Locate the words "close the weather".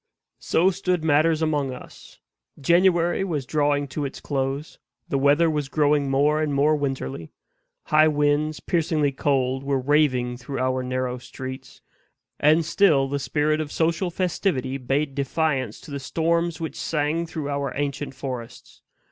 4.19-5.47